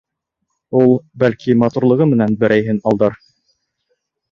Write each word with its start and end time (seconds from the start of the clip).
Ул, 0.79 0.95
бәлки, 1.25 1.57
матурлығы 1.65 2.09
менән 2.15 2.35
берәйһен 2.45 2.83
алдар. 2.93 3.21